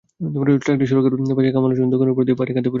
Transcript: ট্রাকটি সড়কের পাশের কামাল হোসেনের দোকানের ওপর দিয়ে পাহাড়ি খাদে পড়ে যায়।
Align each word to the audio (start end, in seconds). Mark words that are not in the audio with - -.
ট্রাকটি 0.63 0.85
সড়কের 0.91 1.13
পাশের 1.37 1.53
কামাল 1.55 1.69
হোসেনের 1.71 1.91
দোকানের 1.93 2.13
ওপর 2.13 2.23
দিয়ে 2.25 2.37
পাহাড়ি 2.37 2.51
খাদে 2.55 2.55
পড়ে 2.57 2.63
যায়। 2.65 2.69